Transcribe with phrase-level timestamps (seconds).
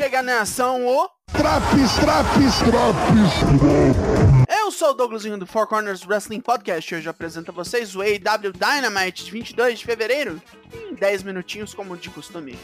[0.00, 1.10] chega na ação o.
[1.30, 4.48] Traps, traps, traps.
[4.58, 7.94] Eu sou o Douglasinho do Four Corners Wrestling Podcast e hoje eu apresento a vocês
[7.94, 10.40] o AW Dynamite de 22 de fevereiro,
[10.72, 12.58] em 10 minutinhos, como de costume.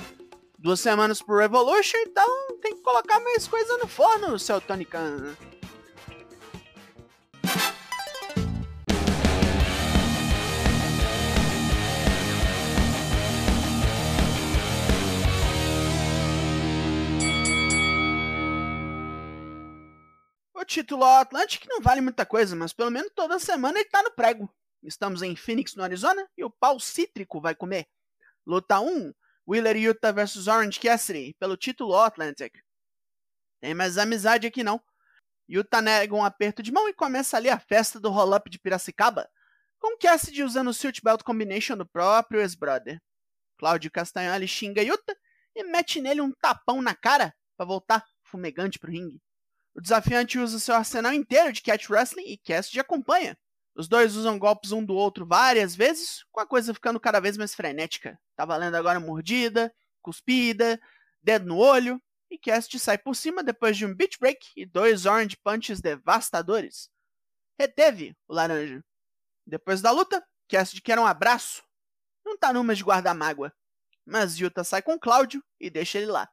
[0.59, 5.37] Duas semanas pro Revolution, então tem que colocar mais coisa no forno, seu Tony Khan.
[20.67, 24.53] Título Atlantic não vale muita coisa, mas pelo menos toda semana ele tá no prego.
[24.83, 27.87] Estamos em Phoenix, no Arizona, e o pau cítrico vai comer.
[28.45, 29.13] Luta 1,
[29.49, 32.53] Wheeler Utah vs Orange Cassidy, pelo título Atlantic.
[33.61, 34.83] Tem mais amizade aqui não.
[35.49, 39.31] Utah nega um aperto de mão e começa ali a festa do roll-up de Piracicaba,
[39.79, 43.01] com Cassidy usando o Silt Belt Combination do próprio ex-brother.
[43.57, 45.17] Cláudio Castagnoli xinga Utah
[45.55, 49.21] e mete nele um tapão na cara para voltar fumegante pro ringue.
[49.77, 53.37] O desafiante usa seu arsenal inteiro de catch wrestling e Cassidy acompanha.
[53.75, 57.37] Os dois usam golpes um do outro várias vezes, com a coisa ficando cada vez
[57.37, 58.19] mais frenética.
[58.35, 60.81] Tá valendo agora mordida, cuspida,
[61.23, 65.05] dedo no olho, e Cassidy sai por cima depois de um beach break e dois
[65.05, 66.89] orange punches devastadores.
[67.61, 68.83] Reteve o laranja.
[69.47, 71.63] Depois da luta, Cassidy quer um abraço.
[72.25, 73.53] Não tá numa de guardar mágoa,
[74.07, 76.27] mas Yuta sai com Cláudio e deixa ele lá.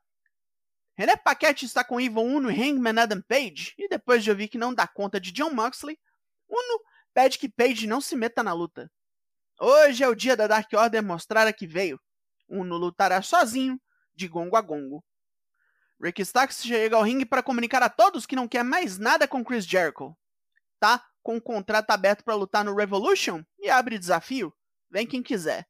[0.96, 4.58] René Paquette está com Evil Uno e Hangman Adam Page, e depois de ouvir que
[4.58, 6.00] não dá conta de John Moxley,
[6.48, 6.80] Uno
[7.14, 8.92] pede que Page não se meta na luta.
[9.60, 12.00] Hoje é o dia da Dark Order mostrar a que veio.
[12.48, 13.82] Uno lutará sozinho,
[14.14, 15.04] de gongo a gongo.
[16.00, 19.44] Rick Starks chega ao ringue para comunicar a todos que não quer mais nada com
[19.44, 20.16] Chris Jericho.
[20.80, 24.54] Tá com o contrato aberto para lutar no Revolution e abre desafio.
[24.92, 25.68] Vem quem quiser.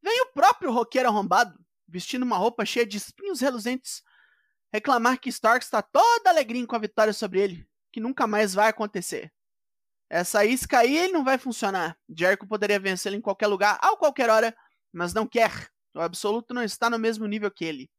[0.00, 4.02] Vem o próprio roqueiro arrombado, vestindo uma roupa cheia de espinhos reluzentes,
[4.72, 8.68] reclamar que Starks está todo alegrinho com a vitória sobre ele, que nunca mais vai
[8.68, 9.30] acontecer.
[10.08, 11.96] Essa isca aí não vai funcionar.
[12.08, 14.56] Jericho poderia vencê-lo em qualquer lugar, a qualquer hora,
[14.92, 15.70] mas não quer.
[15.94, 17.90] O absoluto não está no mesmo nível que ele.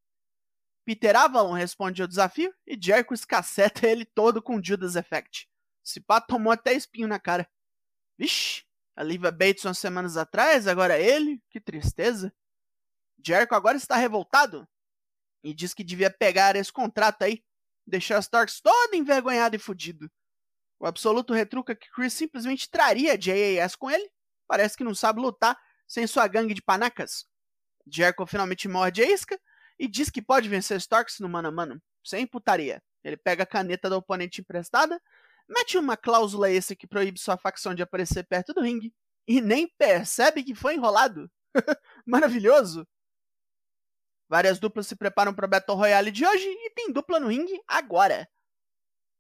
[0.84, 5.48] Peter Avalon responde ao desafio e Jericho escaceta ele todo com Judas Effect.
[5.86, 7.48] Esse pá tomou até espinho na cara.
[8.18, 8.64] Vixe,
[8.96, 11.42] a Liva Bates umas semanas atrás, agora ele?
[11.50, 12.34] Que tristeza.
[13.26, 14.68] Jericho agora está revoltado
[15.44, 17.44] e diz que devia pegar esse contrato aí,
[17.86, 20.10] deixar Starks todo envergonhado e fudido.
[20.80, 24.10] O Absoluto retruca que Chris simplesmente traria JAS com ele.
[24.48, 27.26] Parece que não sabe lutar sem sua gangue de panacas.
[27.88, 29.40] Jericho finalmente morde a isca
[29.78, 32.82] e diz que pode vencer Starks no mano a mano, sem putaria.
[33.04, 35.02] Ele pega a caneta da oponente emprestada,
[35.48, 38.94] mete uma cláusula esse que proíbe sua facção de aparecer perto do ringue
[39.28, 41.30] e nem percebe que foi enrolado.
[42.06, 42.88] Maravilhoso!
[44.34, 48.28] Várias duplas se preparam para Battle Royale de hoje e tem dupla no ringue agora.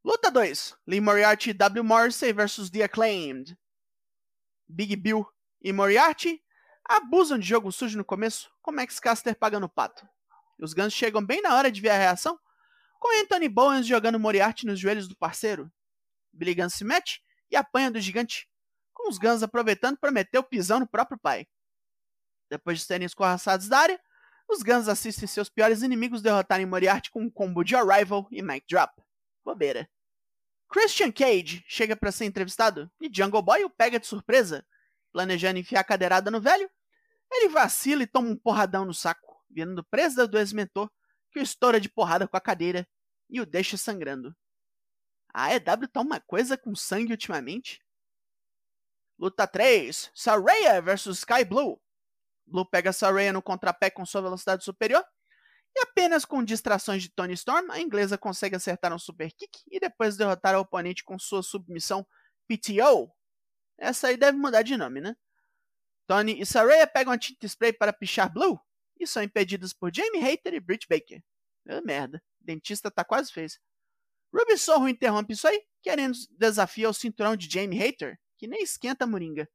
[0.04, 1.84] Luta 2: Lee Moriarty e W.
[1.84, 3.56] Morrissey vs The Acclaimed.
[4.68, 5.24] Big Bill
[5.62, 6.44] e Moriarty
[6.84, 10.04] abusam de jogo sujo no começo, com Max Caster pagando pato.
[10.60, 12.40] Os Guns chegam bem na hora de ver a reação,
[13.00, 15.72] com Anthony Bowens jogando Moriarty nos joelhos do parceiro.
[16.34, 18.50] Billy Gunn se mete e apanha do gigante,
[18.92, 21.46] com os Guns aproveitando para meter o pisão no próprio pai.
[22.50, 24.02] Depois de serem escorraçados da área,
[24.48, 28.66] os Guns assistem seus piores inimigos derrotarem Moriarty com um combo de Arrival e Mic
[28.68, 28.94] Drop.
[29.44, 29.90] Bobeira.
[30.70, 34.66] Christian Cage chega para ser entrevistado e Jungle Boy o pega de surpresa.
[35.12, 36.70] Planejando enfiar a cadeirada no velho,
[37.32, 40.90] ele vacila e toma um porradão no saco, virando presa do ex-mentor,
[41.32, 42.88] que o estoura de porrada com a cadeira
[43.30, 44.36] e o deixa sangrando.
[45.34, 47.84] A AEW tá uma coisa com sangue ultimamente.
[49.18, 51.82] Luta 3: Saraya vs Sky Blue.
[52.46, 55.04] Blue pega Saraya no contrapé com sua velocidade superior
[55.76, 59.80] e apenas com distrações de Tony Storm, a inglesa consegue acertar um super kick e
[59.80, 62.06] depois derrotar o oponente com sua submissão
[62.48, 63.12] PTO.
[63.78, 65.16] Essa aí deve mudar de nome, né?
[66.06, 68.60] Tony e Saraya pegam a tinta spray para pichar Blue
[69.00, 71.24] e são impedidos por Jamie Hater e Britt Baker.
[71.84, 73.60] Merda, o dentista tá quase fez.
[74.34, 79.06] Ruby Sorro interrompe isso aí, querendo desafiar o cinturão de Jamie Hater, que nem esquenta
[79.06, 79.50] a moringa.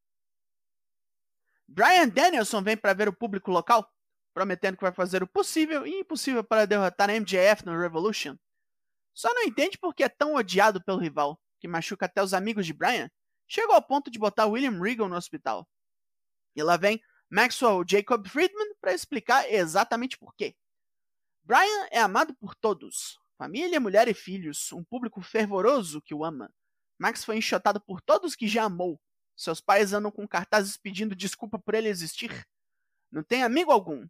[1.69, 3.93] Brian Danielson vem para ver o público local,
[4.33, 8.37] prometendo que vai fazer o possível e impossível para derrotar MJF no Revolution.
[9.15, 12.73] Só não entende porque é tão odiado pelo rival, que machuca até os amigos de
[12.73, 13.11] Brian,
[13.47, 15.69] chegou ao ponto de botar William Regal no hospital.
[16.57, 17.01] E lá vem
[17.31, 20.57] Maxwell Jacob Friedman para explicar exatamente por quê.
[21.43, 26.51] Brian é amado por todos, família, mulher e filhos, um público fervoroso que o ama.
[26.99, 29.01] Max foi enxotado por todos que já amou,
[29.39, 32.45] seus pais andam com cartazes pedindo desculpa por ele existir.
[33.09, 34.05] Não tem amigo algum.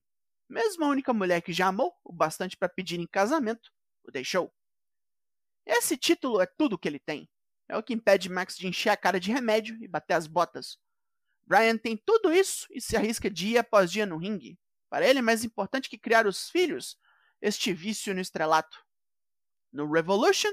[0.49, 3.71] mesmo a única mulher que já amou o bastante para pedir em casamento,
[4.03, 4.51] o deixou.
[5.67, 7.29] Esse título é tudo o que ele tem.
[7.69, 10.79] É o que impede Max de encher a cara de remédio e bater as botas.
[11.45, 14.59] Brian tem tudo isso e se arrisca dia após dia no ringue.
[14.89, 16.99] Para ele é mais importante que criar os filhos,
[17.43, 18.83] este vício no estrelato.
[19.71, 20.53] No Revolution,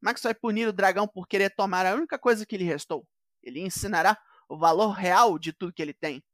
[0.00, 3.06] Max vai punir o dragão por querer tomar a única coisa que lhe restou.
[3.44, 4.18] Ele ensinará
[4.48, 6.24] o valor real de tudo que ele tem.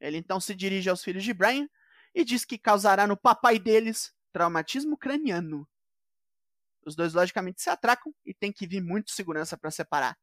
[0.00, 1.68] Ele então se dirige aos filhos de Brian
[2.14, 5.68] e diz que causará no papai deles traumatismo craniano.
[6.84, 10.18] Os dois logicamente se atracam e tem que vir muito segurança para separar.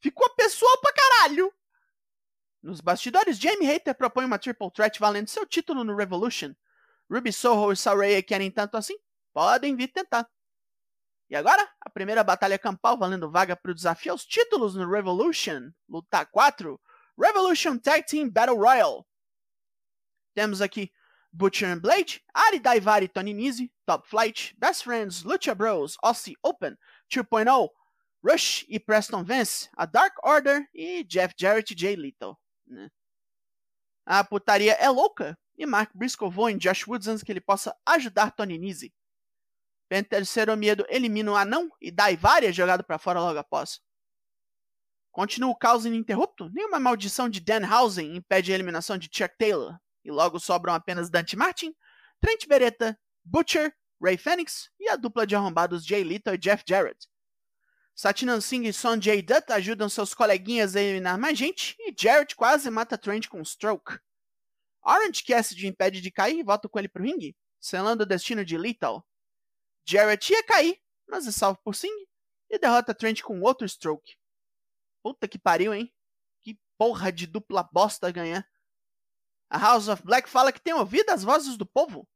[0.00, 1.52] Ficou pessoal pra caralho!
[2.62, 6.52] Nos bastidores, Jamie Hater propõe uma triple threat valendo seu título no Revolution.
[7.08, 8.98] Ruby Soho e Saraya querem tanto assim?
[9.32, 10.28] Podem vir tentar.
[11.28, 15.70] E agora, a primeira batalha campal valendo vaga para o desafio aos títulos no Revolution.
[15.88, 16.80] Luta 4,
[17.18, 19.02] Revolution Tag Team Battle Royale.
[20.34, 20.92] Temos aqui
[21.32, 26.76] Butcher and Blade, Ari Daivari Tony Nese, Top Flight, Best Friends, Lucha Bros, Aussie Open,
[27.10, 27.68] 2.0,
[28.22, 32.36] Rush e Preston Vance, a Dark Order e Jeff Jarrett e Jay Little.
[32.66, 32.88] Né?
[34.04, 37.74] A putaria é louca e Mark Briscoe voa em Josh Woods antes que ele possa
[37.84, 38.58] ajudar Tony
[39.90, 40.04] Nese.
[40.08, 43.80] Panther Miedo elimina o anão e Daivari é jogado para fora logo após.
[45.12, 50.10] Continua o caos ininterrupto, nenhuma maldição de Danhausen impede a eliminação de Chuck Taylor, e
[50.10, 51.74] logo sobram apenas Dante Martin,
[52.20, 57.08] Trent Beretta, Butcher, Ray Phoenix e a dupla de arrombados Jay Little e Jeff Jarrett.
[57.94, 62.68] Satnam Singh e Sonjay Dutt ajudam seus coleguinhas a eliminar mais gente e Jarrett quase
[62.68, 63.98] mata Trent com um stroke.
[64.82, 68.58] Orange Cassidy impede de cair e volta com ele pro ringue, selando o destino de
[68.58, 69.02] Lethal.
[69.86, 72.06] Jarrett ia cair, mas é salvo por Singh
[72.50, 74.16] e derrota Trent com outro stroke.
[75.02, 75.92] Puta que pariu, hein?
[76.42, 78.46] Que porra de dupla bosta ganhar.
[79.48, 82.08] A House of Black fala que tem ouvido as vozes do povo.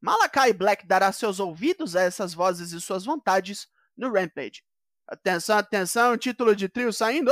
[0.00, 4.64] Malakai Black dará seus ouvidos a essas vozes e suas vontades no Rampage.
[5.06, 7.30] Atenção, atenção, título de trio saindo.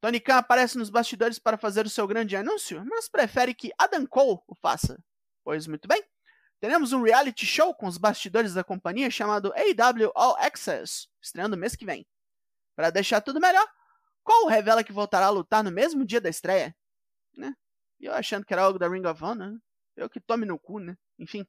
[0.00, 4.06] Tony Khan aparece nos bastidores para fazer o seu grande anúncio, mas prefere que Adam
[4.06, 4.98] Cole o faça.
[5.44, 6.02] Pois muito bem,
[6.66, 11.76] teremos um reality show com os bastidores da companhia chamado AW All Access, estreando mês
[11.76, 12.04] que vem.
[12.74, 13.64] Para deixar tudo melhor,
[14.24, 16.76] Cole revela que voltará a lutar no mesmo dia da estreia.
[17.36, 17.54] Né?
[18.00, 19.58] E eu achando que era algo da Ring of Honor, né?
[19.94, 20.98] Eu que tome no cu, né?
[21.16, 21.46] Enfim.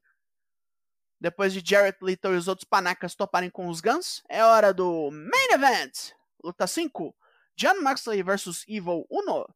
[1.20, 5.10] Depois de Jarrett Little e os outros panacas toparem com os Guns, é hora do
[5.10, 6.12] Main Event!
[6.44, 7.12] Luta 5.
[7.56, 9.52] John Moxley vs Evil Uno.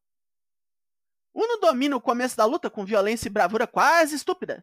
[1.33, 4.61] Uno domina o começo da luta com violência e bravura quase estúpida.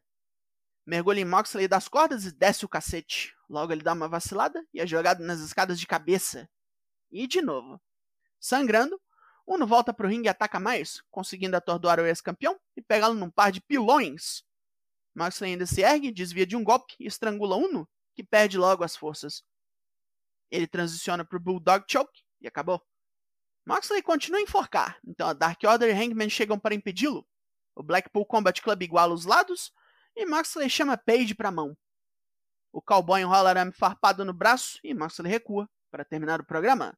[0.87, 3.35] Mergulha em Moxley das cordas e desce o cacete.
[3.49, 6.49] Logo ele dá uma vacilada e é jogado nas escadas de cabeça.
[7.11, 7.81] E de novo.
[8.39, 9.01] Sangrando,
[9.47, 13.51] Uno volta pro ringue e ataca mais, conseguindo atordoar o ex-campeão e pegá-lo num par
[13.51, 14.45] de pilões.
[15.13, 18.97] Moxley ainda se ergue, desvia de um golpe e estrangula Uno, que perde logo as
[18.97, 19.43] forças.
[20.51, 22.81] Ele transiciona pro Bulldog Choke e acabou.
[23.67, 27.27] Moxley continua a enforcar, então a Dark Order e Hangman chegam para impedi-lo.
[27.75, 29.73] O Blackpool Combat Club iguala os lados
[30.17, 31.77] e Moxley chama Page para a mão.
[32.73, 36.97] O cowboy enrola arame farpado no braço e Moxley recua para terminar o programa.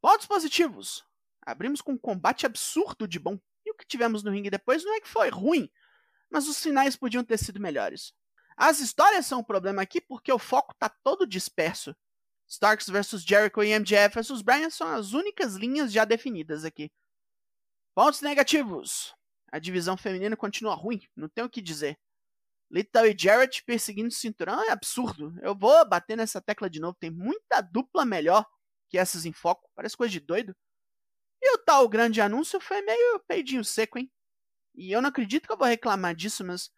[0.00, 1.04] Pontos positivos.
[1.44, 3.38] Abrimos com um combate absurdo de bom.
[3.64, 5.70] E o que tivemos no ringue depois não é que foi ruim,
[6.28, 8.12] mas os finais podiam ter sido melhores.
[8.56, 11.94] As histórias são um problema aqui porque o foco tá todo disperso.
[12.48, 16.90] Starks vs Jericho e MJF vs Bryan são as únicas linhas já definidas aqui.
[17.94, 19.14] Pontos negativos.
[19.52, 21.98] A divisão feminina continua ruim, não tenho o que dizer.
[22.70, 25.34] Little e Jarrett perseguindo o cinturão é absurdo.
[25.42, 26.96] Eu vou bater nessa tecla de novo.
[26.98, 28.46] Tem muita dupla melhor
[28.88, 29.68] que essas em foco.
[29.74, 30.56] Parece coisa de doido.
[31.42, 34.10] E o tal grande anúncio foi meio peidinho seco, hein?
[34.74, 36.70] E eu não acredito que eu vou reclamar disso, mas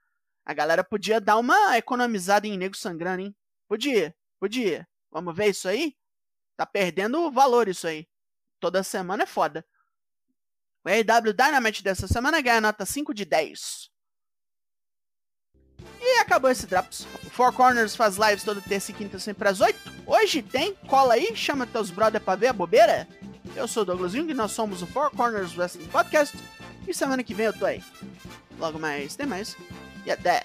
[0.45, 3.37] a galera podia dar uma economizada em nego sangrando, hein?
[3.69, 4.89] Podia, podia.
[5.13, 5.97] Vamos ver isso aí?
[6.57, 8.09] Tá perdendo valor isso aí.
[8.59, 9.65] Toda semana é foda.
[10.85, 13.89] O AEW Dynamite dessa semana ganha nota 5 de 10.
[16.01, 17.07] E acabou esse Drops.
[17.25, 19.79] O Four Corners faz lives toda terça e quinta sempre às 8.
[20.07, 23.09] Hoje tem, cola aí, chama teus brother pra ver a bobeira.
[23.57, 26.37] Eu sou o Douglas Jung e nós somos o Four Corners Wrestling Podcast.
[26.87, 27.83] E semana que vem eu tô aí.
[28.59, 29.57] Logo mais, tem mais.
[30.05, 30.43] E até!